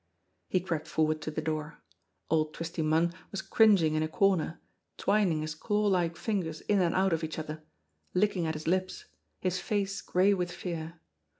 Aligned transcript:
He 0.49 0.59
crept 0.59 0.87
forward 0.87 1.21
to 1.21 1.29
the 1.29 1.43
door. 1.43 1.77
Old 2.27 2.55
Twisty 2.55 2.81
Munn 2.81 3.13
was 3.29 3.43
cringing 3.43 3.93
in 3.93 4.01
a 4.01 4.07
corner, 4.07 4.59
twining 4.97 5.41
his 5.41 5.53
claw 5.53 5.85
like 5.85 6.15
fingers 6.15 6.61
in 6.61 6.81
and 6.81 6.95
out 6.95 7.13
of 7.13 7.23
each 7.23 7.37
other, 7.37 7.61
licking 8.15 8.47
at 8.47 8.55
his 8.55 8.65
lips, 8.67 9.05
his 9.41 9.59
face 9.59 10.01
gray 10.01 10.33
with 10.33 10.51
fear. 10.51 10.99